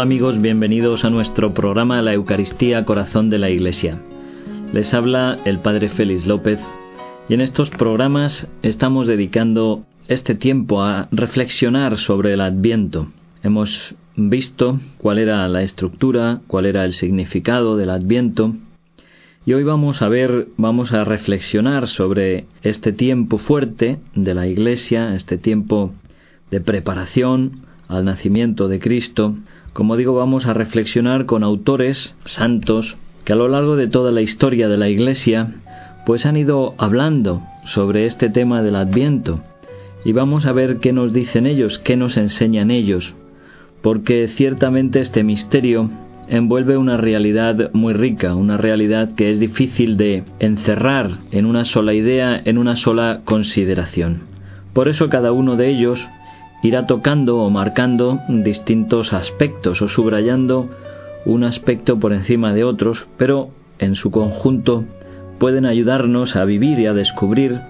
Hola 0.00 0.06
amigos, 0.06 0.40
bienvenidos 0.40 1.04
a 1.04 1.10
nuestro 1.10 1.52
programa 1.52 2.00
La 2.00 2.14
Eucaristía 2.14 2.86
Corazón 2.86 3.28
de 3.28 3.38
la 3.38 3.50
Iglesia. 3.50 4.00
Les 4.72 4.94
habla 4.94 5.40
el 5.44 5.58
Padre 5.58 5.90
Félix 5.90 6.26
López 6.26 6.58
y 7.28 7.34
en 7.34 7.42
estos 7.42 7.68
programas 7.68 8.50
estamos 8.62 9.06
dedicando 9.06 9.84
este 10.08 10.34
tiempo 10.34 10.82
a 10.82 11.08
reflexionar 11.12 11.98
sobre 11.98 12.32
el 12.32 12.40
Adviento. 12.40 13.08
Hemos 13.42 13.94
visto 14.16 14.80
cuál 14.96 15.18
era 15.18 15.46
la 15.48 15.60
estructura, 15.60 16.40
cuál 16.46 16.64
era 16.64 16.86
el 16.86 16.94
significado 16.94 17.76
del 17.76 17.90
Adviento 17.90 18.54
y 19.44 19.52
hoy 19.52 19.64
vamos 19.64 20.00
a 20.00 20.08
ver, 20.08 20.48
vamos 20.56 20.94
a 20.94 21.04
reflexionar 21.04 21.88
sobre 21.88 22.46
este 22.62 22.92
tiempo 22.92 23.36
fuerte 23.36 23.98
de 24.14 24.32
la 24.32 24.46
Iglesia, 24.46 25.14
este 25.14 25.36
tiempo 25.36 25.92
de 26.50 26.62
preparación 26.62 27.66
al 27.86 28.06
nacimiento 28.06 28.68
de 28.68 28.78
Cristo, 28.78 29.36
como 29.72 29.96
digo, 29.96 30.14
vamos 30.14 30.46
a 30.46 30.54
reflexionar 30.54 31.26
con 31.26 31.44
autores 31.44 32.14
santos 32.24 32.96
que 33.24 33.32
a 33.32 33.36
lo 33.36 33.48
largo 33.48 33.76
de 33.76 33.88
toda 33.88 34.12
la 34.12 34.22
historia 34.22 34.68
de 34.68 34.76
la 34.76 34.88
Iglesia 34.88 35.54
pues 36.06 36.26
han 36.26 36.36
ido 36.36 36.74
hablando 36.78 37.42
sobre 37.64 38.06
este 38.06 38.30
tema 38.30 38.62
del 38.62 38.76
Adviento 38.76 39.40
y 40.04 40.12
vamos 40.12 40.46
a 40.46 40.52
ver 40.52 40.78
qué 40.78 40.92
nos 40.92 41.12
dicen 41.12 41.46
ellos, 41.46 41.78
qué 41.78 41.96
nos 41.96 42.16
enseñan 42.16 42.70
ellos, 42.70 43.14
porque 43.82 44.28
ciertamente 44.28 45.00
este 45.00 45.24
misterio 45.24 45.90
envuelve 46.28 46.76
una 46.76 46.96
realidad 46.96 47.70
muy 47.72 47.92
rica, 47.92 48.34
una 48.34 48.56
realidad 48.56 49.14
que 49.14 49.30
es 49.30 49.40
difícil 49.40 49.96
de 49.96 50.24
encerrar 50.38 51.18
en 51.32 51.44
una 51.44 51.64
sola 51.64 51.92
idea, 51.92 52.40
en 52.44 52.56
una 52.56 52.76
sola 52.76 53.20
consideración. 53.24 54.22
Por 54.72 54.88
eso 54.88 55.10
cada 55.10 55.32
uno 55.32 55.56
de 55.56 55.68
ellos 55.68 56.08
irá 56.62 56.86
tocando 56.86 57.38
o 57.38 57.50
marcando 57.50 58.20
distintos 58.28 59.12
aspectos 59.12 59.82
o 59.82 59.88
subrayando 59.88 60.68
un 61.24 61.44
aspecto 61.44 61.98
por 61.98 62.12
encima 62.12 62.52
de 62.54 62.64
otros, 62.64 63.06
pero 63.16 63.50
en 63.78 63.94
su 63.94 64.10
conjunto 64.10 64.84
pueden 65.38 65.66
ayudarnos 65.66 66.36
a 66.36 66.44
vivir 66.44 66.78
y 66.78 66.86
a 66.86 66.94
descubrir 66.94 67.60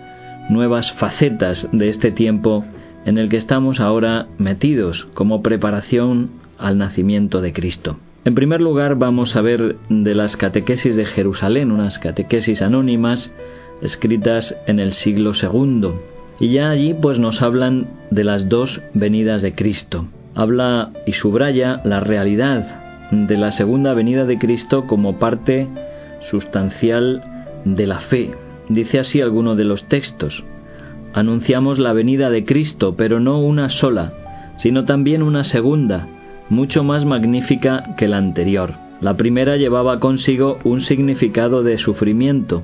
nuevas 0.48 0.92
facetas 0.92 1.68
de 1.72 1.88
este 1.88 2.10
tiempo 2.10 2.64
en 3.04 3.18
el 3.18 3.28
que 3.28 3.36
estamos 3.36 3.80
ahora 3.80 4.26
metidos 4.38 5.06
como 5.14 5.42
preparación 5.42 6.30
al 6.58 6.78
nacimiento 6.78 7.40
de 7.40 7.52
Cristo. 7.52 7.96
En 8.24 8.34
primer 8.34 8.60
lugar 8.60 8.96
vamos 8.96 9.34
a 9.36 9.40
ver 9.40 9.76
de 9.88 10.14
las 10.14 10.36
catequesis 10.36 10.96
de 10.96 11.06
Jerusalén, 11.06 11.70
unas 11.70 11.98
catequesis 11.98 12.60
anónimas 12.60 13.32
escritas 13.80 14.56
en 14.66 14.78
el 14.78 14.92
siglo 14.92 15.32
II, 15.32 15.92
y 16.40 16.48
ya 16.48 16.70
allí 16.70 16.94
pues 16.94 17.18
nos 17.18 17.42
hablan 17.42 17.86
de 18.10 18.24
las 18.24 18.48
dos 18.48 18.80
venidas 18.94 19.42
de 19.42 19.54
Cristo. 19.54 20.06
Habla 20.34 20.90
y 21.06 21.12
subraya 21.12 21.82
la 21.84 22.00
realidad 22.00 23.08
de 23.10 23.36
la 23.36 23.52
segunda 23.52 23.92
venida 23.92 24.24
de 24.24 24.38
Cristo 24.38 24.86
como 24.86 25.18
parte 25.18 25.68
sustancial 26.30 27.22
de 27.64 27.86
la 27.86 28.00
fe. 28.00 28.30
Dice 28.68 28.98
así 28.98 29.20
alguno 29.20 29.54
de 29.54 29.64
los 29.64 29.84
textos. 29.88 30.42
Anunciamos 31.12 31.78
la 31.78 31.92
venida 31.92 32.30
de 32.30 32.44
Cristo, 32.44 32.94
pero 32.96 33.20
no 33.20 33.40
una 33.40 33.68
sola, 33.68 34.12
sino 34.56 34.84
también 34.84 35.22
una 35.22 35.44
segunda, 35.44 36.06
mucho 36.48 36.84
más 36.84 37.04
magnífica 37.04 37.94
que 37.96 38.08
la 38.08 38.16
anterior. 38.16 38.74
La 39.00 39.16
primera 39.16 39.56
llevaba 39.56 39.98
consigo 39.98 40.58
un 40.62 40.80
significado 40.80 41.62
de 41.62 41.78
sufrimiento, 41.78 42.62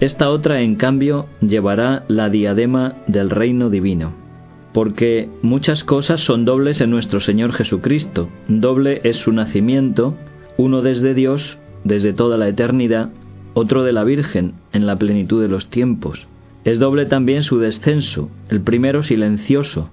esta 0.00 0.28
otra, 0.28 0.60
en 0.60 0.76
cambio, 0.76 1.26
llevará 1.40 2.04
la 2.08 2.28
diadema 2.28 2.96
del 3.06 3.30
reino 3.30 3.70
divino. 3.70 4.12
Porque 4.74 5.30
muchas 5.40 5.84
cosas 5.84 6.20
son 6.20 6.44
dobles 6.44 6.82
en 6.82 6.90
nuestro 6.90 7.20
Señor 7.20 7.52
Jesucristo. 7.52 8.28
Doble 8.46 9.00
es 9.04 9.16
su 9.16 9.32
nacimiento, 9.32 10.14
uno 10.58 10.82
desde 10.82 11.14
Dios, 11.14 11.58
desde 11.84 12.12
toda 12.12 12.36
la 12.36 12.48
eternidad, 12.48 13.10
otro 13.54 13.84
de 13.84 13.92
la 13.92 14.04
Virgen, 14.04 14.52
en 14.72 14.86
la 14.86 14.98
plenitud 14.98 15.40
de 15.40 15.48
los 15.48 15.70
tiempos. 15.70 16.28
Es 16.64 16.78
doble 16.78 17.06
también 17.06 17.42
su 17.42 17.58
descenso, 17.58 18.28
el 18.50 18.60
primero 18.60 19.02
silencioso, 19.02 19.88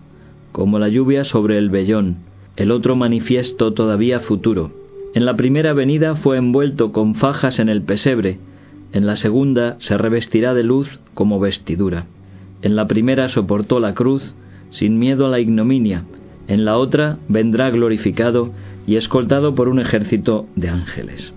como 0.52 0.80
la 0.80 0.90
lluvia 0.90 1.24
sobre 1.24 1.58
el 1.58 1.70
vellón, 1.70 2.18
el 2.58 2.72
otro 2.72 2.98
manifiesto 2.98 3.74
todavía 3.74 4.20
futuro. 4.20 4.72
En 5.14 5.26
la 5.26 5.36
primera 5.36 5.74
venida 5.74 6.16
fue 6.16 6.38
envuelto 6.38 6.92
con 6.92 7.16
fajas 7.16 7.60
en 7.60 7.70
el 7.70 7.84
pesebre, 7.84 8.40
en 8.94 9.08
la 9.08 9.16
segunda 9.16 9.76
se 9.80 9.98
revestirá 9.98 10.54
de 10.54 10.64
luz 10.64 11.00
como 11.14 11.40
vestidura. 11.40 12.06
En 12.62 12.76
la 12.76 12.88
primera 12.88 13.28
soportó 13.28 13.80
la 13.80 13.94
cruz 13.94 14.34
sin 14.70 15.00
miedo 15.00 15.26
a 15.26 15.30
la 15.30 15.40
ignominia, 15.40 16.04
en 16.48 16.64
la 16.64 16.78
otra 16.78 17.18
vendrá 17.28 17.70
glorificado 17.72 18.52
y 18.86 18.96
escoltado 18.96 19.56
por 19.56 19.68
un 19.68 19.80
ejército 19.80 20.46
de 20.56 20.70
ángeles. 20.70 21.34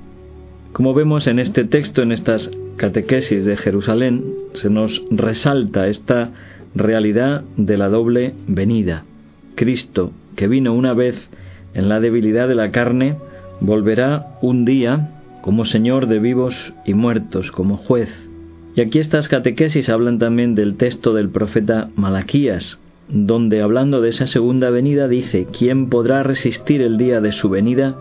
Como 0.73 0.95
vemos 0.95 1.27
en 1.27 1.39
este 1.39 1.65
texto, 1.65 2.03
en 2.03 2.13
estas 2.13 2.51
catequesis 2.77 3.45
de 3.45 3.57
Jerusalén, 3.57 4.25
se 4.55 4.69
nos 4.69 5.03
resalta 5.11 5.87
esta 5.87 6.33
realidad 6.75 7.45
de 7.57 7.79
la 7.79 7.89
doble 7.89 8.35
venida. 8.47 9.05
Cristo, 9.55 10.13
que 10.35 10.49
vino 10.49 10.75
una 10.75 10.93
vez 10.93 11.31
en 11.73 11.89
la 11.89 12.01
debilidad 12.01 12.49
de 12.49 12.55
la 12.55 12.71
carne, 12.71 13.17
volverá 13.61 14.37
un 14.43 14.67
día 14.67 15.16
como 15.47 15.65
Señor 15.65 16.09
de 16.09 16.19
vivos 16.19 16.73
y 16.85 16.95
muertos, 16.95 17.53
como 17.53 17.77
juez. 17.77 18.11
Y 18.75 18.81
aquí 18.81 18.99
estas 18.99 19.29
catequesis 19.29 19.89
hablan 19.89 20.19
también 20.19 20.57
del 20.57 20.75
texto 20.77 21.15
del 21.15 21.29
profeta 21.29 21.89
Malaquías, 21.95 22.81
donde 23.09 23.63
hablando 23.63 24.01
de 24.01 24.09
esa 24.09 24.27
segunda 24.27 24.71
venida 24.71 25.07
dice, 25.07 25.47
¿quién 25.57 25.89
podrá 25.89 26.25
resistir 26.25 26.83
el 26.83 26.99
día 26.99 27.21
de 27.21 27.31
su 27.31 27.49
venida? 27.49 27.95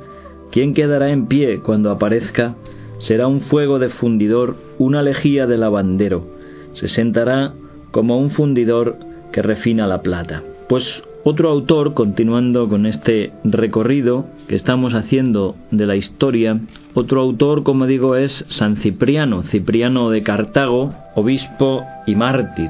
¿Quién 0.51 0.73
quedará 0.73 1.11
en 1.11 1.27
pie 1.27 1.59
cuando 1.59 1.91
aparezca? 1.91 2.55
Será 2.97 3.27
un 3.27 3.41
fuego 3.41 3.77
de 3.77 3.89
fundidor, 3.89 4.55
una 4.79 5.03
lejía 5.03 5.45
de 5.45 5.59
lavandero. 5.59 6.25
Se 6.73 6.87
sentará 6.87 7.53
como 7.91 8.17
un 8.17 8.31
fundidor 8.31 8.97
que 9.31 9.43
refina 9.43 9.85
la 9.85 10.01
plata. 10.01 10.41
Pues 10.67 11.03
otro 11.27 11.49
autor, 11.49 11.95
continuando 11.95 12.69
con 12.69 12.85
este 12.85 13.33
recorrido 13.43 14.27
que 14.47 14.53
estamos 14.53 14.93
haciendo 14.93 15.55
de 15.71 15.87
la 15.87 15.95
historia, 15.95 16.59
otro 16.93 17.19
autor, 17.19 17.63
como 17.63 17.87
digo, 17.87 18.15
es 18.15 18.45
San 18.47 18.77
Cipriano, 18.77 19.41
Cipriano 19.41 20.11
de 20.11 20.21
Cartago, 20.21 20.93
obispo 21.15 21.83
y 22.05 22.13
mártir. 22.13 22.69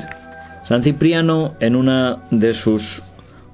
San 0.64 0.84
Cipriano, 0.84 1.56
en 1.60 1.76
una 1.76 2.24
de 2.32 2.54
sus 2.54 3.04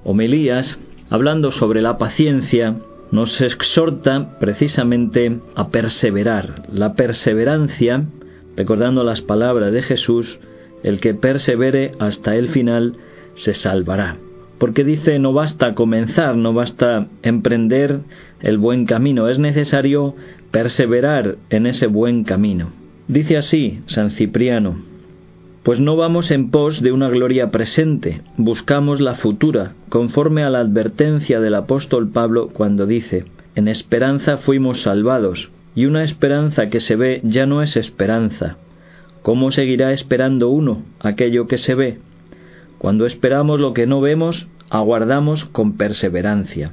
homilías, 0.04 0.78
hablando 1.10 1.50
sobre 1.50 1.82
la 1.82 1.98
paciencia, 1.98 2.76
nos 3.10 3.40
exhorta 3.40 4.38
precisamente 4.38 5.40
a 5.56 5.70
perseverar. 5.70 6.62
La 6.72 6.94
perseverancia, 6.94 8.04
recordando 8.56 9.02
las 9.02 9.20
palabras 9.20 9.72
de 9.72 9.82
Jesús, 9.82 10.38
el 10.84 11.00
que 11.00 11.12
persevere 11.14 11.90
hasta 11.98 12.36
el 12.36 12.50
final 12.50 12.98
se 13.34 13.52
salvará 13.52 14.16
porque 14.62 14.84
dice 14.84 15.18
no 15.18 15.32
basta 15.32 15.74
comenzar, 15.74 16.36
no 16.36 16.54
basta 16.54 17.08
emprender 17.24 17.98
el 18.40 18.58
buen 18.58 18.86
camino, 18.86 19.28
es 19.28 19.40
necesario 19.40 20.14
perseverar 20.52 21.34
en 21.50 21.66
ese 21.66 21.88
buen 21.88 22.22
camino. 22.22 22.68
Dice 23.08 23.36
así 23.36 23.80
San 23.86 24.12
Cipriano, 24.12 24.76
pues 25.64 25.80
no 25.80 25.96
vamos 25.96 26.30
en 26.30 26.52
pos 26.52 26.80
de 26.80 26.92
una 26.92 27.08
gloria 27.08 27.50
presente, 27.50 28.20
buscamos 28.36 29.00
la 29.00 29.16
futura, 29.16 29.72
conforme 29.88 30.44
a 30.44 30.50
la 30.50 30.60
advertencia 30.60 31.40
del 31.40 31.56
apóstol 31.56 32.10
Pablo 32.10 32.50
cuando 32.52 32.86
dice, 32.86 33.24
en 33.56 33.66
esperanza 33.66 34.36
fuimos 34.36 34.82
salvados, 34.82 35.50
y 35.74 35.86
una 35.86 36.04
esperanza 36.04 36.68
que 36.68 36.78
se 36.78 36.94
ve 36.94 37.20
ya 37.24 37.46
no 37.46 37.64
es 37.64 37.76
esperanza. 37.76 38.58
¿Cómo 39.22 39.50
seguirá 39.50 39.92
esperando 39.92 40.50
uno 40.50 40.84
aquello 41.00 41.48
que 41.48 41.58
se 41.58 41.74
ve? 41.74 41.98
Cuando 42.82 43.06
esperamos 43.06 43.60
lo 43.60 43.74
que 43.74 43.86
no 43.86 44.00
vemos, 44.00 44.48
aguardamos 44.72 45.44
con 45.44 45.76
perseverancia. 45.76 46.72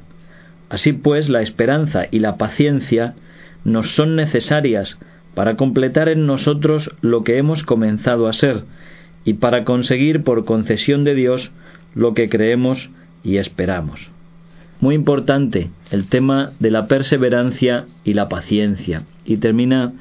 Así 0.70 0.94
pues, 0.94 1.28
la 1.28 1.42
esperanza 1.42 2.06
y 2.10 2.20
la 2.20 2.38
paciencia 2.38 3.14
nos 3.62 3.94
son 3.94 4.16
necesarias 4.16 4.98
para 5.34 5.56
completar 5.56 6.08
en 6.08 6.26
nosotros 6.26 6.90
lo 7.02 7.24
que 7.24 7.36
hemos 7.36 7.62
comenzado 7.62 8.26
a 8.26 8.32
ser 8.32 8.64
y 9.26 9.34
para 9.34 9.64
conseguir 9.64 10.24
por 10.24 10.46
concesión 10.46 11.04
de 11.04 11.14
Dios 11.14 11.52
lo 11.94 12.14
que 12.14 12.30
creemos 12.30 12.88
y 13.22 13.36
esperamos. 13.36 14.10
Muy 14.80 14.94
importante 14.94 15.68
el 15.90 16.06
tema 16.06 16.52
de 16.58 16.70
la 16.70 16.86
perseverancia 16.86 17.84
y 18.02 18.14
la 18.14 18.30
paciencia. 18.30 19.02
Y 19.26 19.36
termina 19.36 19.92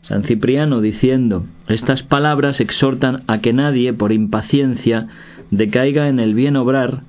San 0.00 0.24
Cipriano 0.24 0.80
diciendo, 0.80 1.44
estas 1.68 2.02
palabras 2.02 2.60
exhortan 2.60 3.24
a 3.26 3.42
que 3.42 3.52
nadie 3.52 3.92
por 3.92 4.10
impaciencia 4.10 5.08
decaiga 5.50 6.08
en 6.08 6.18
el 6.18 6.32
bien 6.32 6.56
obrar, 6.56 7.02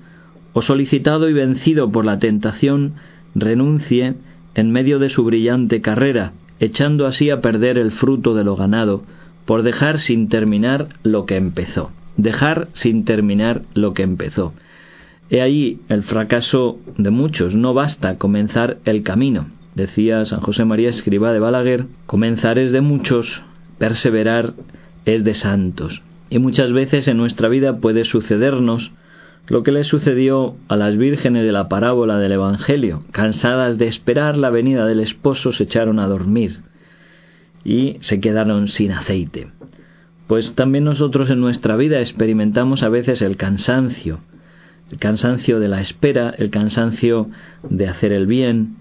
o 0.54 0.62
solicitado 0.62 1.30
y 1.30 1.34
vencido 1.34 1.92
por 1.92 2.06
la 2.06 2.20
tentación, 2.20 2.94
renuncie 3.36 4.16
en 4.56 4.72
medio 4.72 5.00
de 5.00 5.10
su 5.10 5.24
brillante 5.24 5.82
carrera, 5.82 6.34
echando 6.60 7.08
así 7.08 7.30
a 7.30 7.42
perder 7.42 7.78
el 7.78 7.92
fruto 7.92 8.36
de 8.36 8.44
lo 8.44 8.56
ganado, 8.56 9.04
por 9.46 9.64
dejar 9.64 10.00
sin 10.00 10.30
terminar 10.30 10.90
lo 11.04 11.26
que 11.26 11.36
empezó. 11.36 11.92
Dejar 12.16 12.68
sin 12.74 13.06
terminar 13.06 13.64
lo 13.74 13.94
que 13.94 14.04
empezó. 14.04 14.54
He 15.30 15.42
ahí 15.42 15.80
el 15.90 16.04
fracaso 16.04 16.78
de 16.98 17.10
muchos. 17.10 17.56
No 17.56 17.74
basta 17.74 18.18
comenzar 18.18 18.78
el 18.86 19.04
camino. 19.04 19.48
Decía 19.74 20.26
San 20.26 20.42
José 20.42 20.66
María 20.66 20.90
Escriba 20.90 21.34
de 21.34 21.40
Balaguer, 21.40 21.88
comenzar 22.06 22.60
es 22.60 22.72
de 22.72 22.82
muchos, 22.82 23.44
perseverar 23.80 24.54
es 25.06 25.24
de 25.24 25.34
santos. 25.34 26.04
Y 26.30 26.38
muchas 26.38 26.72
veces 26.72 27.08
en 27.08 27.18
nuestra 27.18 27.50
vida 27.50 27.78
puede 27.78 28.06
sucedernos 28.06 28.92
lo 29.48 29.64
que 29.64 29.72
le 29.72 29.84
sucedió 29.84 30.56
a 30.68 30.76
las 30.76 30.98
vírgenes 30.98 31.44
de 31.44 31.52
la 31.52 31.68
parábola 31.68 32.18
del 32.18 32.34
Evangelio. 32.34 33.04
Cansadas 33.12 33.78
de 33.78 33.88
esperar 33.88 34.38
la 34.38 34.50
venida 34.50 34.86
del 34.86 35.02
esposo, 35.02 35.52
se 35.52 35.64
echaron 35.64 36.00
a 36.00 36.08
dormir 36.08 36.62
y 37.64 37.98
se 38.02 38.20
quedaron 38.20 38.68
sin 38.68 38.92
aceite. 38.92 39.50
Pues 40.28 40.56
también 40.56 40.86
nosotros 40.86 41.30
en 41.30 41.42
nuestra 41.42 41.76
vida 41.76 42.00
experimentamos 42.00 42.84
a 42.84 42.90
veces 42.90 43.22
el 43.22 43.36
cansancio, 43.36 44.20
el 44.92 44.98
cansancio 44.98 45.60
de 45.60 45.68
la 45.68 45.82
espera, 45.82 46.34
el 46.38 46.50
cansancio 46.50 47.30
de 47.70 47.88
hacer 47.88 48.14
el 48.14 48.28
bien, 48.28 48.78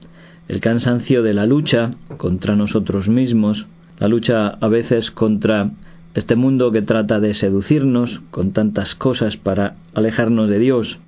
el 0.48 0.60
cansancio 0.60 1.22
de 1.22 1.34
la 1.34 1.46
lucha 1.46 1.92
contra 2.16 2.54
nosotros 2.54 3.08
mismos, 3.08 3.66
la 3.98 4.08
lucha 4.08 4.48
a 4.48 4.68
veces 4.68 5.10
contra 5.10 5.70
este 6.14 6.36
mundo 6.36 6.72
que 6.72 6.82
trata 6.82 7.20
de 7.20 7.34
seducirnos 7.34 8.20
con 8.30 8.52
tantas 8.52 8.94
cosas 8.94 9.36
para 9.36 9.76
alejarnos 9.94 10.48
de 10.48 10.58
Dios. 10.58 10.98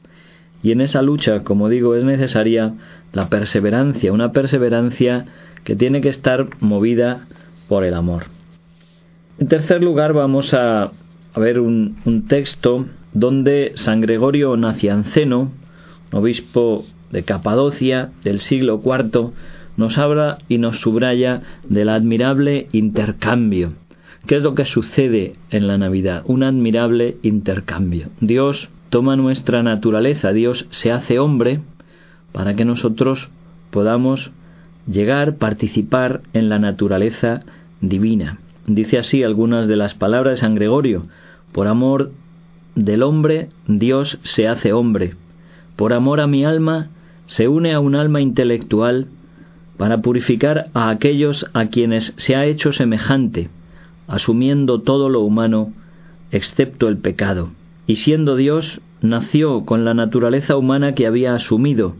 Y 0.62 0.72
en 0.72 0.80
esa 0.80 1.02
lucha, 1.02 1.44
como 1.44 1.68
digo, 1.68 1.94
es 1.94 2.04
necesaria 2.04 2.74
la 3.12 3.28
perseverancia, 3.28 4.12
una 4.12 4.32
perseverancia 4.32 5.26
que 5.62 5.76
tiene 5.76 6.00
que 6.00 6.08
estar 6.08 6.48
movida 6.60 7.26
por 7.68 7.84
el 7.84 7.94
amor. 7.94 8.24
En 9.38 9.48
tercer 9.48 9.82
lugar, 9.82 10.14
vamos 10.14 10.54
a, 10.54 10.92
ver 11.36 11.60
un, 11.60 12.24
texto 12.28 12.86
donde 13.12 13.72
San 13.74 14.00
Gregorio 14.00 14.56
Nacianceno, 14.56 15.52
obispo 16.12 16.86
de 17.10 17.24
Capadocia 17.24 18.10
del 18.22 18.40
siglo 18.40 18.80
IV, 18.84 19.32
nos 19.76 19.98
habla 19.98 20.38
y 20.48 20.58
nos 20.58 20.80
subraya 20.80 21.42
del 21.68 21.88
admirable 21.88 22.68
intercambio 22.72 23.74
¿Qué 24.26 24.37
es 24.37 24.43
lo 24.43 24.55
que 24.55 24.65
sucede 24.65 25.35
en 25.50 25.67
la 25.67 25.76
Navidad? 25.76 26.23
Un 26.25 26.44
admirable 26.44 27.19
intercambio. 27.21 28.09
Dios 28.21 28.71
toma 28.88 29.17
nuestra 29.17 29.62
naturaleza, 29.62 30.32
Dios 30.32 30.67
se 30.71 30.91
hace 30.91 31.19
hombre 31.19 31.61
para 32.32 32.55
que 32.56 32.65
nosotros 32.65 33.29
podamos 33.71 34.31
llegar, 34.87 35.37
participar 35.37 36.23
en 36.32 36.49
la 36.49 36.59
naturaleza 36.59 37.43
divina. 37.82 38.38
Dice 38.67 38.97
así 38.97 39.23
algunas 39.23 39.69
de 39.69 39.76
las 39.76 39.93
palabras 39.93 40.38
de 40.38 40.41
San 40.41 40.55
Gregorio, 40.55 41.06
por 41.53 41.67
amor 41.67 42.11
del 42.75 43.03
hombre, 43.03 43.50
Dios 43.69 44.19
se 44.23 44.49
hace 44.49 44.73
hombre. 44.73 45.17
Por 45.76 45.93
amor 45.93 46.21
a 46.21 46.26
mi 46.26 46.47
alma, 46.47 46.88
se 47.26 47.47
une 47.47 47.75
a 47.75 47.81
un 47.81 47.94
alma 47.94 48.23
intelectual 48.23 49.06
para 49.76 50.00
purificar 50.00 50.71
a 50.73 50.88
aquellos 50.88 51.44
a 51.53 51.67
quienes 51.67 52.15
se 52.17 52.37
ha 52.37 52.47
hecho 52.47 52.73
semejante 52.73 53.50
asumiendo 54.06 54.80
todo 54.80 55.08
lo 55.08 55.20
humano, 55.20 55.72
excepto 56.30 56.88
el 56.88 56.98
pecado, 56.98 57.50
y 57.86 57.96
siendo 57.96 58.36
Dios, 58.36 58.80
nació 59.00 59.64
con 59.64 59.84
la 59.84 59.94
naturaleza 59.94 60.56
humana 60.56 60.94
que 60.94 61.06
había 61.06 61.34
asumido, 61.34 61.94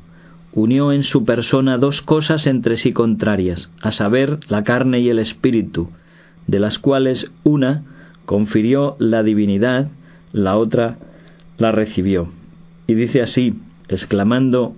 unió 0.53 0.93
en 0.93 1.03
su 1.03 1.25
persona 1.25 1.79
dos 1.79 2.01
cosas 2.01 2.47
entre 2.47 2.77
sí 2.77 2.93
contrarias, 2.93 3.71
a 3.81 3.91
saber, 3.91 4.39
la 4.49 4.65
carne 4.65 5.01
y 5.01 5.09
el 5.09 5.19
espíritu, 5.19 5.91
de 6.47 6.61
las 6.61 6.79
cuales 6.79 7.31
una 7.43 7.83
confirió 8.25 8.97
la 8.99 9.23
divinidad, 9.23 9.89
la 10.33 10.57
otra 10.57 10.99
la 11.59 11.73
recibió. 11.73 12.29
Y 12.87 12.95
dice 12.95 13.23
así, 13.23 13.55
exclamando 13.89 14.75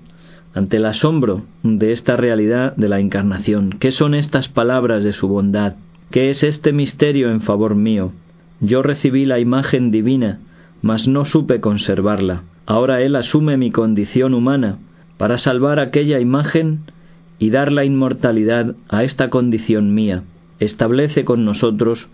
ante 0.55 0.79
el 0.79 0.87
asombro 0.87 1.43
de 1.63 1.93
esta 1.93 2.17
realidad 2.17 2.75
de 2.77 2.89
la 2.89 2.99
encarnación, 2.99 3.71
¿qué 3.79 3.93
son 3.93 4.15
estas 4.15 4.49
palabras 4.49 5.05
de 5.05 5.13
su 5.13 5.29
bondad? 5.29 5.75
¿Qué 6.11 6.31
es 6.31 6.45
este 6.45 6.73
misterio 6.73 7.31
en 7.31 7.41
favor 7.41 7.75
mío? 7.75 8.13
Yo 8.61 8.83
recibí 8.83 9.25
la 9.25 9.39
imagen 9.39 9.91
divina, 9.91 10.39
mas 10.81 11.09
no 11.09 11.25
supe 11.25 11.61
conservarla. 11.61 12.45
Ahora 12.65 13.03
Él 13.03 13.17
asume 13.17 13.57
mi 13.57 13.71
condición 13.71 14.33
humana 14.33 14.79
para 15.19 15.37
salvar 15.39 15.81
aquella 15.81 16.21
imagen 16.21 16.81
y 17.39 17.51
dar 17.51 17.73
la 17.73 17.85
inmortalidad 17.85 18.77
a 18.89 19.05
esta 19.05 19.31
condición 19.31 19.95
mía. 19.95 20.23
Establece 20.59 21.25
con 21.25 21.45
nosotros 21.45 22.09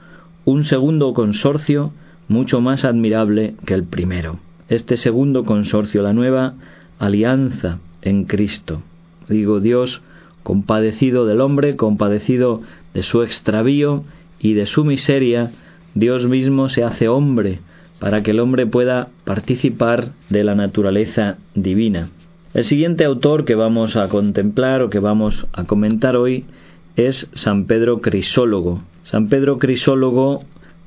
un 0.44 0.64
segundo 0.64 1.14
consorcio 1.14 1.92
mucho 2.28 2.60
más 2.60 2.84
admirable 2.84 3.54
que 3.66 3.74
el 3.74 3.84
primero. 3.84 4.38
Este 4.68 4.96
segundo 4.96 5.44
consorcio, 5.44 6.02
la 6.02 6.12
nueva 6.12 6.54
alianza 6.98 7.78
en 8.00 8.24
Cristo. 8.24 8.82
Digo, 9.28 9.60
Dios 9.60 10.00
compadecido 10.42 11.26
del 11.26 11.40
hombre, 11.40 11.76
compadecido 11.76 12.62
de 12.94 13.02
su 13.02 13.22
extravío 13.22 14.04
y 14.38 14.54
de 14.54 14.66
su 14.66 14.84
miseria, 14.84 15.52
Dios 15.94 16.26
mismo 16.26 16.68
se 16.68 16.84
hace 16.84 17.08
hombre 17.08 17.60
para 17.98 18.22
que 18.22 18.32
el 18.32 18.40
hombre 18.40 18.66
pueda 18.66 19.10
participar 19.24 20.12
de 20.28 20.42
la 20.42 20.54
naturaleza 20.54 21.38
divina. 21.54 22.10
El 22.54 22.64
siguiente 22.64 23.04
autor 23.04 23.44
que 23.44 23.54
vamos 23.54 23.96
a 23.96 24.08
contemplar 24.08 24.82
o 24.82 24.90
que 24.90 24.98
vamos 24.98 25.46
a 25.52 25.64
comentar 25.64 26.16
hoy 26.16 26.44
es 26.96 27.30
San 27.32 27.66
Pedro 27.66 28.00
Crisólogo. 28.00 28.82
San 29.04 29.28
Pedro 29.28 29.58
Crisólogo 29.58 30.42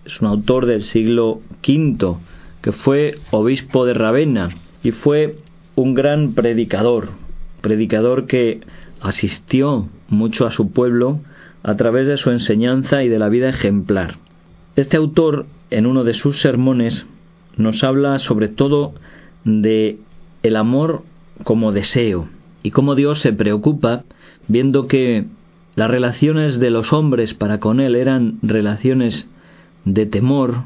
es 0.06 0.22
un 0.22 0.28
autor 0.28 0.66
del 0.66 0.84
siglo 0.84 1.42
V 1.68 2.18
que 2.62 2.72
fue 2.72 3.18
obispo 3.32 3.86
de 3.86 3.94
Ravenna 3.94 4.50
y 4.84 4.92
fue 4.92 5.38
un 5.76 5.94
gran 5.94 6.34
predicador, 6.34 7.10
predicador 7.62 8.28
que 8.28 8.62
asistió 9.02 9.88
mucho 10.10 10.46
a 10.46 10.52
su 10.52 10.72
pueblo 10.72 11.20
a 11.66 11.76
través 11.78 12.06
de 12.06 12.18
su 12.18 12.30
enseñanza 12.30 13.04
y 13.04 13.10
de 13.10 13.18
la 13.18 13.28
vida 13.28 13.50
ejemplar. 13.50 14.18
Este 14.76 14.98
autor, 14.98 15.48
en 15.72 15.88
uno 15.88 16.04
de 16.04 16.14
sus 16.14 16.40
sermones, 16.40 17.08
nos 17.58 17.84
habla 17.84 18.20
sobre 18.20 18.50
todo 18.50 18.94
de 19.46 19.98
el 20.44 20.58
amor 20.58 21.02
como 21.44 21.72
deseo 21.72 22.30
y 22.62 22.70
cómo 22.70 22.94
Dios 22.94 23.22
se 23.22 23.34
preocupa 23.34 24.04
viendo 24.48 24.88
que 24.88 25.26
las 25.76 25.90
relaciones 25.90 26.60
de 26.60 26.70
los 26.70 26.94
hombres 26.94 27.34
para 27.34 27.60
con 27.60 27.80
él 27.80 27.96
eran 27.96 28.38
relaciones 28.44 29.28
de 29.86 30.06
temor, 30.06 30.66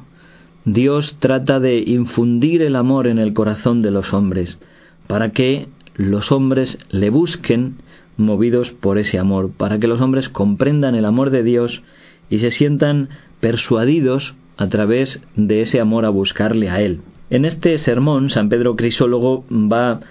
Dios 0.66 1.16
trata 1.20 1.62
de 1.62 1.80
infundir 1.80 2.62
el 2.62 2.76
amor 2.76 3.08
en 3.08 3.20
el 3.20 3.34
corazón 3.34 3.82
de 3.82 3.92
los 3.92 4.14
hombres, 4.14 4.60
para 5.08 5.30
que 5.30 5.70
los 5.96 6.34
hombres 6.34 6.78
le 6.90 7.10
busquen 7.10 7.78
movidos 8.20 8.72
por 8.72 8.98
ese 8.98 9.18
amor, 9.18 9.52
para 9.52 9.80
que 9.80 9.88
los 9.88 10.02
hombres 10.02 10.30
comprendan 10.30 10.96
el 10.96 11.06
amor 11.06 11.30
de 11.30 11.44
Dios 11.44 11.82
y 12.30 12.40
se 12.40 12.52
sientan 12.52 13.10
persuadidos 13.40 14.36
a 14.58 14.68
través 14.68 15.24
de 15.36 15.62
ese 15.62 15.80
amor 15.80 16.06
a 16.06 16.10
buscarle 16.10 16.70
a 16.70 16.82
Él. 16.82 17.00
En 17.30 17.46
este 17.46 17.78
sermón, 17.78 18.30
San 18.30 18.50
Pedro 18.50 18.76
Crisólogo 18.76 19.46
va 19.50 20.02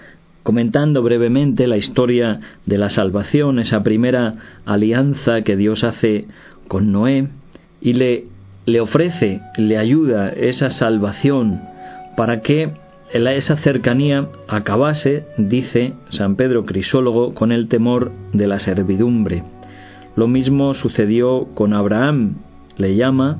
comentando 0.43 1.03
brevemente 1.03 1.67
la 1.67 1.77
historia 1.77 2.39
de 2.65 2.77
la 2.77 2.89
salvación, 2.89 3.59
esa 3.59 3.83
primera 3.83 4.35
alianza 4.65 5.43
que 5.43 5.55
Dios 5.55 5.83
hace 5.83 6.27
con 6.67 6.91
Noé, 6.91 7.27
y 7.81 7.93
le, 7.93 8.25
le 8.65 8.81
ofrece, 8.81 9.41
le 9.57 9.77
ayuda 9.77 10.29
esa 10.29 10.71
salvación 10.71 11.61
para 12.17 12.41
que 12.41 12.71
esa 13.11 13.57
cercanía 13.57 14.27
acabase, 14.47 15.25
dice 15.37 15.93
San 16.09 16.35
Pedro 16.35 16.65
Crisólogo, 16.65 17.33
con 17.33 17.51
el 17.51 17.67
temor 17.67 18.11
de 18.33 18.47
la 18.47 18.59
servidumbre. 18.59 19.43
Lo 20.15 20.27
mismo 20.27 20.73
sucedió 20.73 21.47
con 21.55 21.73
Abraham, 21.73 22.35
le 22.77 22.95
llama, 22.95 23.39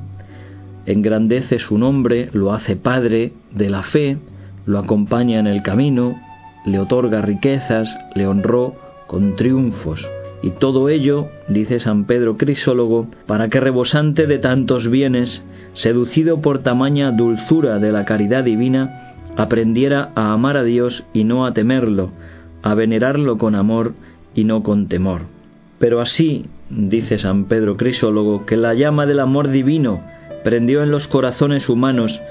engrandece 0.85 1.59
su 1.59 1.77
nombre, 1.77 2.29
lo 2.33 2.53
hace 2.53 2.75
padre 2.75 3.33
de 3.51 3.69
la 3.69 3.83
fe, 3.83 4.17
lo 4.65 4.79
acompaña 4.79 5.39
en 5.39 5.47
el 5.47 5.61
camino, 5.61 6.19
le 6.65 6.79
otorga 6.79 7.21
riquezas, 7.21 7.95
le 8.15 8.27
honró 8.27 8.75
con 9.07 9.35
triunfos. 9.35 10.07
Y 10.41 10.51
todo 10.51 10.89
ello, 10.89 11.27
dice 11.47 11.79
San 11.79 12.05
Pedro 12.05 12.38
Crisólogo, 12.38 13.07
para 13.25 13.49
que 13.49 13.59
rebosante 13.59 14.25
de 14.25 14.38
tantos 14.38 14.89
bienes, 14.89 15.43
seducido 15.73 16.41
por 16.41 16.59
tamaña 16.59 17.11
dulzura 17.11 17.79
de 17.79 17.91
la 17.91 18.05
caridad 18.05 18.43
divina, 18.43 19.08
aprendiera 19.39 20.12
a 20.15 20.34
amar 20.34 20.58
a 20.58 20.63
Dios 20.63 21.05
y 21.13 21.24
no 21.24 21.46
a 21.46 21.53
temerlo, 21.53 22.12
a 22.62 22.74
venerarlo 22.74 23.38
con 23.38 23.55
amor 23.55 23.93
y 24.36 24.43
no 24.43 24.63
con 24.63 24.89
temor. 24.89 25.22
Pero 25.79 26.01
así, 26.01 26.48
dice 26.69 27.17
San 27.19 27.46
Pedro 27.46 27.77
Crisólogo, 27.77 28.46
que 28.46 28.58
la 28.58 28.74
llama 28.74 29.05
del 29.05 29.22
amor 29.22 29.48
divino 29.48 30.03
prendió 30.43 30.84
en 30.84 30.91
los 30.91 31.08
corazones 31.08 31.69
humanos 31.69 32.22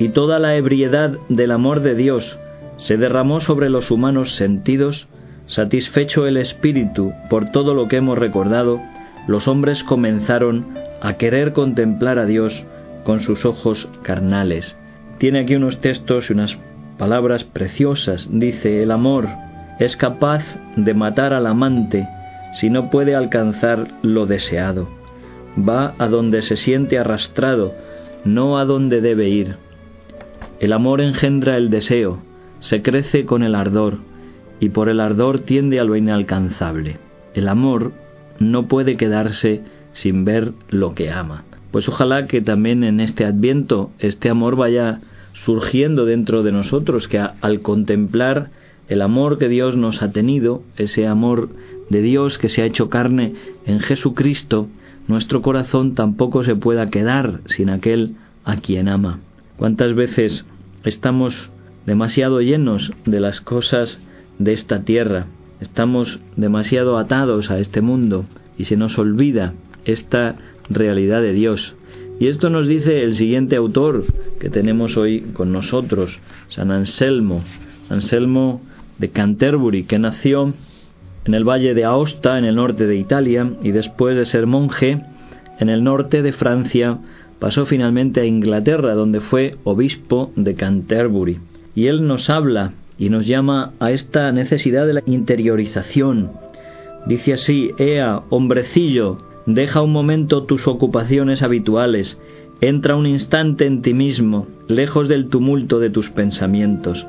y 0.00 0.08
toda 0.08 0.40
la 0.40 0.56
ebriedad 0.56 1.16
del 1.28 1.52
amor 1.52 1.82
de 1.82 1.94
Dios 1.94 2.36
se 2.78 2.96
derramó 2.96 3.38
sobre 3.38 3.70
los 3.70 3.92
humanos 3.92 4.34
sentidos, 4.34 5.06
satisfecho 5.46 6.26
el 6.26 6.36
espíritu 6.36 7.12
por 7.30 7.52
todo 7.52 7.74
lo 7.74 7.86
que 7.86 7.98
hemos 7.98 8.18
recordado, 8.18 8.80
los 9.28 9.46
hombres 9.46 9.84
comenzaron 9.84 10.66
a 11.00 11.12
querer 11.12 11.52
contemplar 11.52 12.18
a 12.18 12.26
Dios 12.26 12.64
con 13.04 13.20
sus 13.20 13.46
ojos 13.46 13.88
carnales 14.02 14.76
tiene 15.18 15.40
aquí 15.40 15.54
unos 15.54 15.80
textos 15.80 16.28
y 16.28 16.32
unas 16.32 16.58
palabras 16.98 17.44
preciosas. 17.44 18.28
Dice, 18.30 18.82
el 18.82 18.90
amor 18.90 19.26
es 19.78 19.96
capaz 19.96 20.58
de 20.76 20.94
matar 20.94 21.32
al 21.32 21.46
amante 21.46 22.06
si 22.54 22.70
no 22.70 22.90
puede 22.90 23.14
alcanzar 23.14 23.88
lo 24.02 24.26
deseado. 24.26 24.88
Va 25.56 25.94
a 25.98 26.08
donde 26.08 26.42
se 26.42 26.56
siente 26.56 26.98
arrastrado, 26.98 27.74
no 28.24 28.58
a 28.58 28.64
donde 28.64 29.00
debe 29.00 29.28
ir. 29.28 29.56
El 30.60 30.72
amor 30.72 31.00
engendra 31.00 31.56
el 31.56 31.70
deseo, 31.70 32.18
se 32.60 32.82
crece 32.82 33.26
con 33.26 33.42
el 33.42 33.54
ardor, 33.54 33.98
y 34.58 34.70
por 34.70 34.88
el 34.88 35.00
ardor 35.00 35.40
tiende 35.40 35.80
a 35.80 35.84
lo 35.84 35.96
inalcanzable. 35.96 36.96
El 37.34 37.48
amor 37.48 37.92
no 38.38 38.66
puede 38.68 38.96
quedarse 38.96 39.62
sin 39.92 40.24
ver 40.24 40.52
lo 40.68 40.94
que 40.94 41.10
ama. 41.10 41.44
Pues 41.76 41.90
ojalá 41.90 42.26
que 42.26 42.40
también 42.40 42.84
en 42.84 43.00
este 43.00 43.26
adviento 43.26 43.90
este 43.98 44.30
amor 44.30 44.56
vaya 44.56 45.00
surgiendo 45.34 46.06
dentro 46.06 46.42
de 46.42 46.50
nosotros, 46.50 47.06
que 47.06 47.18
al 47.18 47.60
contemplar 47.60 48.48
el 48.88 49.02
amor 49.02 49.36
que 49.36 49.50
Dios 49.50 49.76
nos 49.76 50.00
ha 50.00 50.10
tenido, 50.10 50.62
ese 50.78 51.06
amor 51.06 51.50
de 51.90 52.00
Dios 52.00 52.38
que 52.38 52.48
se 52.48 52.62
ha 52.62 52.64
hecho 52.64 52.88
carne 52.88 53.34
en 53.66 53.80
Jesucristo, 53.80 54.68
nuestro 55.06 55.42
corazón 55.42 55.94
tampoco 55.94 56.44
se 56.44 56.56
pueda 56.56 56.88
quedar 56.88 57.40
sin 57.44 57.68
aquel 57.68 58.14
a 58.46 58.56
quien 58.56 58.88
ama. 58.88 59.20
¿Cuántas 59.58 59.92
veces 59.92 60.46
estamos 60.82 61.50
demasiado 61.84 62.40
llenos 62.40 62.94
de 63.04 63.20
las 63.20 63.42
cosas 63.42 64.00
de 64.38 64.52
esta 64.52 64.80
tierra? 64.80 65.26
Estamos 65.60 66.20
demasiado 66.36 66.96
atados 66.96 67.50
a 67.50 67.58
este 67.58 67.82
mundo 67.82 68.24
y 68.56 68.64
se 68.64 68.78
nos 68.78 68.98
olvida 68.98 69.52
esta 69.84 70.36
realidad 70.68 71.22
de 71.22 71.32
Dios. 71.32 71.74
Y 72.18 72.28
esto 72.28 72.48
nos 72.48 72.66
dice 72.66 73.02
el 73.02 73.16
siguiente 73.16 73.56
autor 73.56 74.04
que 74.40 74.48
tenemos 74.48 74.96
hoy 74.96 75.20
con 75.34 75.52
nosotros, 75.52 76.18
San 76.48 76.70
Anselmo, 76.70 77.44
Anselmo 77.90 78.62
de 78.98 79.10
Canterbury, 79.10 79.84
que 79.84 79.98
nació 79.98 80.54
en 81.26 81.34
el 81.34 81.44
valle 81.44 81.74
de 81.74 81.84
Aosta, 81.84 82.38
en 82.38 82.44
el 82.44 82.56
norte 82.56 82.86
de 82.86 82.96
Italia, 82.96 83.50
y 83.62 83.72
después 83.72 84.16
de 84.16 84.24
ser 84.24 84.46
monje 84.46 85.02
en 85.58 85.68
el 85.68 85.84
norte 85.84 86.22
de 86.22 86.32
Francia, 86.32 86.98
pasó 87.38 87.66
finalmente 87.66 88.20
a 88.20 88.24
Inglaterra, 88.24 88.94
donde 88.94 89.20
fue 89.20 89.56
obispo 89.64 90.32
de 90.36 90.54
Canterbury. 90.54 91.38
Y 91.74 91.88
él 91.88 92.06
nos 92.06 92.30
habla 92.30 92.72
y 92.98 93.10
nos 93.10 93.26
llama 93.26 93.72
a 93.78 93.90
esta 93.90 94.32
necesidad 94.32 94.86
de 94.86 94.94
la 94.94 95.02
interiorización. 95.04 96.30
Dice 97.06 97.34
así, 97.34 97.72
Ea, 97.78 98.22
hombrecillo, 98.30 99.18
deja 99.46 99.80
un 99.80 99.92
momento 99.92 100.42
tus 100.42 100.66
ocupaciones 100.66 101.42
habituales, 101.42 102.18
entra 102.60 102.96
un 102.96 103.06
instante 103.06 103.66
en 103.66 103.82
ti 103.82 103.94
mismo, 103.94 104.46
lejos 104.68 105.08
del 105.08 105.28
tumulto 105.28 105.78
de 105.78 105.90
tus 105.90 106.10
pensamientos. 106.10 107.06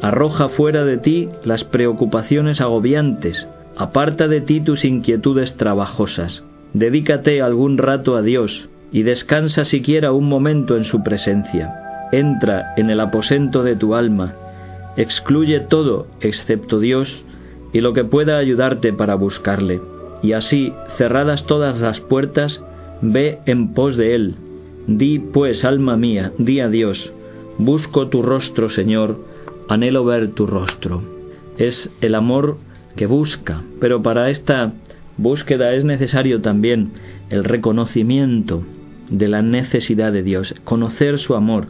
Arroja 0.00 0.48
fuera 0.48 0.84
de 0.84 0.98
ti 0.98 1.28
las 1.44 1.64
preocupaciones 1.64 2.60
agobiantes, 2.60 3.48
aparta 3.76 4.28
de 4.28 4.40
ti 4.40 4.60
tus 4.60 4.84
inquietudes 4.84 5.56
trabajosas. 5.56 6.44
Dedícate 6.74 7.40
algún 7.40 7.78
rato 7.78 8.16
a 8.16 8.22
Dios 8.22 8.68
y 8.92 9.02
descansa 9.02 9.64
siquiera 9.64 10.12
un 10.12 10.28
momento 10.28 10.76
en 10.76 10.84
su 10.84 11.02
presencia. 11.02 11.74
Entra 12.12 12.74
en 12.76 12.90
el 12.90 13.00
aposento 13.00 13.62
de 13.62 13.76
tu 13.76 13.94
alma, 13.94 14.34
excluye 14.96 15.60
todo 15.60 16.06
excepto 16.20 16.80
Dios 16.80 17.24
y 17.72 17.80
lo 17.80 17.92
que 17.92 18.04
pueda 18.04 18.38
ayudarte 18.38 18.92
para 18.92 19.14
buscarle. 19.14 19.80
Y 20.22 20.32
así, 20.32 20.72
cerradas 20.96 21.46
todas 21.46 21.80
las 21.80 22.00
puertas, 22.00 22.62
ve 23.02 23.38
en 23.46 23.74
pos 23.74 23.96
de 23.96 24.14
Él. 24.14 24.34
Di, 24.86 25.18
pues, 25.18 25.64
alma 25.64 25.96
mía, 25.96 26.32
di 26.38 26.60
a 26.60 26.68
Dios, 26.68 27.12
busco 27.58 28.08
tu 28.08 28.22
rostro, 28.22 28.70
Señor, 28.70 29.24
anhelo 29.68 30.04
ver 30.04 30.32
tu 30.32 30.46
rostro. 30.46 31.02
Es 31.58 31.90
el 32.00 32.14
amor 32.14 32.58
que 32.96 33.06
busca, 33.06 33.62
pero 33.80 34.02
para 34.02 34.30
esta 34.30 34.72
búsqueda 35.16 35.74
es 35.74 35.84
necesario 35.84 36.40
también 36.40 36.92
el 37.30 37.44
reconocimiento 37.44 38.62
de 39.10 39.28
la 39.28 39.42
necesidad 39.42 40.12
de 40.12 40.22
Dios, 40.22 40.54
conocer 40.64 41.18
su 41.18 41.34
amor 41.34 41.66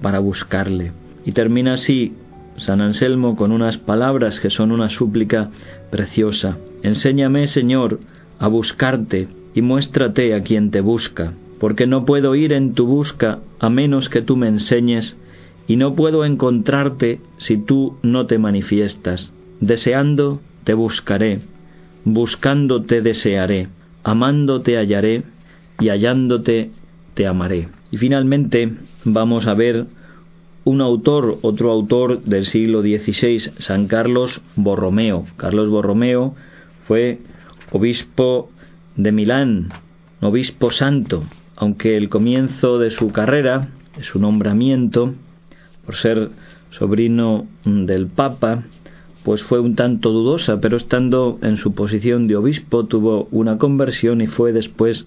para 0.00 0.18
buscarle. 0.18 0.92
Y 1.24 1.32
termina 1.32 1.74
así 1.74 2.14
San 2.56 2.80
Anselmo 2.80 3.36
con 3.36 3.52
unas 3.52 3.78
palabras 3.78 4.40
que 4.40 4.50
son 4.50 4.72
una 4.72 4.88
súplica 4.88 5.50
preciosa. 5.90 6.58
Enséñame, 6.82 7.46
Señor, 7.46 8.00
a 8.38 8.48
buscarte 8.48 9.28
y 9.54 9.62
muéstrate 9.62 10.34
a 10.34 10.42
quien 10.42 10.70
te 10.70 10.80
busca, 10.80 11.32
porque 11.58 11.86
no 11.86 12.04
puedo 12.04 12.34
ir 12.34 12.52
en 12.52 12.74
tu 12.74 12.86
busca 12.86 13.40
a 13.58 13.70
menos 13.70 14.08
que 14.08 14.22
tú 14.22 14.36
me 14.36 14.48
enseñes 14.48 15.16
y 15.66 15.76
no 15.76 15.94
puedo 15.94 16.24
encontrarte 16.24 17.20
si 17.38 17.56
tú 17.56 17.96
no 18.02 18.26
te 18.26 18.38
manifiestas. 18.38 19.32
Deseando 19.60 20.40
te 20.64 20.74
buscaré, 20.74 21.40
buscando 22.04 22.82
te 22.82 23.02
desearé, 23.02 23.68
amando 24.02 24.60
te 24.60 24.76
hallaré 24.76 25.22
y 25.80 25.88
hallándote 25.88 26.70
te 27.14 27.26
amaré. 27.26 27.68
Y 27.90 27.96
finalmente 27.96 28.72
vamos 29.04 29.46
a 29.46 29.54
ver 29.54 29.86
un 30.64 30.80
autor, 30.80 31.38
otro 31.42 31.70
autor 31.70 32.22
del 32.22 32.46
siglo 32.46 32.82
XVI, 32.82 33.52
San 33.58 33.86
Carlos 33.86 34.40
Borromeo. 34.56 35.26
Carlos 35.36 35.68
Borromeo 35.68 36.34
fue 36.86 37.20
obispo 37.70 38.50
de 38.96 39.12
Milán, 39.12 39.72
obispo 40.20 40.70
santo, 40.70 41.24
aunque 41.56 41.96
el 41.96 42.08
comienzo 42.08 42.78
de 42.78 42.90
su 42.90 43.12
carrera, 43.12 43.68
de 43.96 44.04
su 44.04 44.18
nombramiento, 44.18 45.14
por 45.84 45.96
ser 45.96 46.30
sobrino 46.70 47.46
del 47.64 48.06
Papa, 48.08 48.64
pues 49.22 49.42
fue 49.42 49.60
un 49.60 49.74
tanto 49.74 50.10
dudosa, 50.12 50.60
pero 50.60 50.76
estando 50.76 51.38
en 51.42 51.56
su 51.56 51.74
posición 51.74 52.26
de 52.26 52.36
obispo 52.36 52.86
tuvo 52.86 53.28
una 53.30 53.58
conversión 53.58 54.20
y 54.20 54.26
fue 54.26 54.52
después 54.52 55.06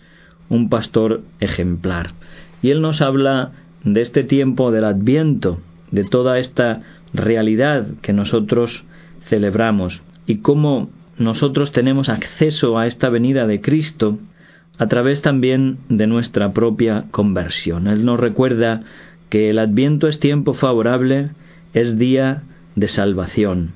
un 0.50 0.70
pastor 0.70 1.22
ejemplar. 1.40 2.14
Y 2.62 2.72
él 2.72 2.82
nos 2.82 3.02
habla 3.02 3.52
de 3.84 4.02
este 4.02 4.24
tiempo 4.24 4.72
del 4.72 4.86
adviento, 4.86 5.60
de 5.92 6.04
toda 6.04 6.40
esta 6.40 6.82
realidad 7.14 7.88
que 8.02 8.14
nosotros 8.14 8.84
celebramos 9.28 10.02
y 10.26 10.38
cómo 10.40 10.90
nosotros 11.18 11.72
tenemos 11.72 12.10
acceso 12.10 12.78
a 12.78 12.88
esta 12.88 13.10
venida 13.10 13.48
de 13.48 13.62
Cristo 13.62 14.20
a 14.78 14.88
través 14.88 15.22
también 15.22 15.80
de 15.90 16.08
nuestra 16.08 16.54
propia 16.54 17.06
conversión. 17.12 17.88
Él 17.88 18.06
nos 18.06 18.20
recuerda 18.20 18.84
que 19.30 19.50
el 19.50 19.60
adviento 19.60 20.08
es 20.08 20.20
tiempo 20.20 20.54
favorable, 20.54 21.32
es 21.74 21.98
día 21.98 22.44
de 22.76 22.88
salvación. 22.88 23.72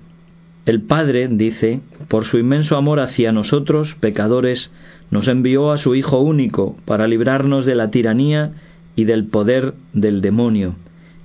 El 0.66 0.82
Padre, 0.82 1.28
dice, 1.28 1.82
por 2.08 2.26
su 2.26 2.38
inmenso 2.38 2.78
amor 2.78 3.00
hacia 3.00 3.32
nosotros, 3.32 3.96
pecadores, 4.00 4.70
nos 5.10 5.28
envió 5.28 5.72
a 5.72 5.78
su 5.78 5.96
Hijo 5.96 6.20
único 6.20 6.78
para 6.86 7.08
librarnos 7.08 7.66
de 7.66 7.76
la 7.76 7.90
tiranía 7.90 8.52
y 8.96 9.06
del 9.06 9.26
poder 9.26 9.74
del 9.94 10.22
demonio, 10.22 10.76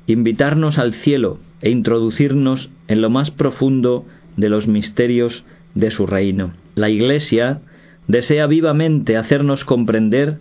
invitarnos 0.06 0.78
al 0.78 0.94
cielo 0.94 1.38
e 1.60 1.70
introducirnos 1.70 2.70
en 2.88 3.02
lo 3.02 3.10
más 3.10 3.30
profundo 3.30 4.04
de 4.36 4.48
los 4.48 4.68
misterios 4.68 5.44
de 5.74 5.90
su 5.90 6.06
reino. 6.06 6.52
La 6.74 6.90
Iglesia 6.90 7.60
desea 8.08 8.46
vivamente 8.46 9.16
hacernos 9.16 9.64
comprender 9.64 10.38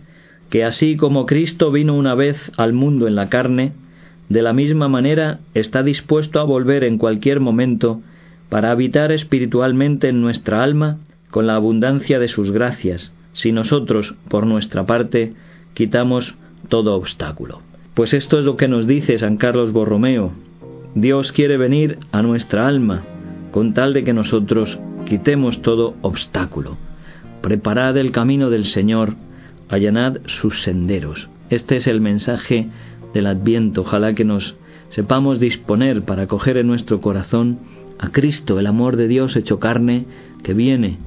que 0.50 0.64
así 0.64 0.96
como 0.96 1.26
Cristo 1.26 1.72
vino 1.72 1.94
una 1.94 2.14
vez 2.14 2.52
al 2.56 2.72
mundo 2.72 3.08
en 3.08 3.16
la 3.16 3.28
carne, 3.28 3.72
de 4.28 4.42
la 4.42 4.52
misma 4.52 4.88
manera 4.88 5.40
está 5.54 5.82
dispuesto 5.82 6.40
a 6.40 6.44
volver 6.44 6.84
en 6.84 6.98
cualquier 6.98 7.40
momento 7.40 8.00
para 8.48 8.70
habitar 8.70 9.12
espiritualmente 9.12 10.08
en 10.08 10.20
nuestra 10.20 10.62
alma 10.62 10.98
con 11.30 11.46
la 11.46 11.56
abundancia 11.56 12.18
de 12.18 12.28
sus 12.28 12.52
gracias, 12.52 13.12
si 13.32 13.52
nosotros, 13.52 14.14
por 14.28 14.46
nuestra 14.46 14.86
parte, 14.86 15.34
quitamos 15.74 16.34
todo 16.68 16.94
obstáculo. 16.94 17.60
Pues 17.94 18.14
esto 18.14 18.38
es 18.38 18.44
lo 18.44 18.56
que 18.56 18.68
nos 18.68 18.86
dice 18.86 19.18
San 19.18 19.36
Carlos 19.36 19.72
Borromeo. 19.72 20.32
Dios 20.94 21.32
quiere 21.32 21.56
venir 21.56 21.98
a 22.12 22.22
nuestra 22.22 22.66
alma 22.66 23.02
con 23.50 23.74
tal 23.74 23.94
de 23.94 24.04
que 24.04 24.12
nosotros 24.12 24.78
quitemos 25.06 25.62
todo 25.62 25.94
obstáculo. 26.02 26.76
Preparad 27.40 27.96
el 27.96 28.12
camino 28.12 28.50
del 28.50 28.64
Señor, 28.64 29.14
allanad 29.68 30.18
sus 30.26 30.62
senderos. 30.62 31.28
Este 31.48 31.76
es 31.76 31.86
el 31.86 32.00
mensaje 32.00 32.68
del 33.14 33.26
Adviento. 33.26 33.82
Ojalá 33.82 34.14
que 34.14 34.24
nos 34.24 34.56
sepamos 34.90 35.40
disponer 35.40 36.02
para 36.02 36.26
coger 36.26 36.58
en 36.58 36.66
nuestro 36.66 37.00
corazón 37.00 37.60
a 37.98 38.10
Cristo, 38.10 38.58
el 38.58 38.66
amor 38.66 38.96
de 38.96 39.08
Dios 39.08 39.36
hecho 39.36 39.58
carne, 39.58 40.06
que 40.42 40.54
viene 40.54 40.98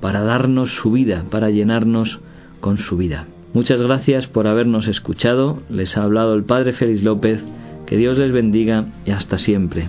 para 0.00 0.22
darnos 0.22 0.76
su 0.76 0.92
vida, 0.92 1.24
para 1.30 1.50
llenarnos 1.50 2.20
con 2.60 2.78
su 2.78 2.96
vida. 2.96 3.26
Muchas 3.54 3.80
gracias 3.80 4.26
por 4.26 4.46
habernos 4.46 4.88
escuchado. 4.88 5.62
Les 5.70 5.96
ha 5.96 6.02
hablado 6.02 6.34
el 6.34 6.44
Padre 6.44 6.72
Félix 6.72 7.02
López. 7.02 7.42
Que 7.86 7.96
Dios 7.96 8.18
les 8.18 8.32
bendiga 8.32 8.86
y 9.06 9.12
hasta 9.12 9.38
siempre. 9.38 9.88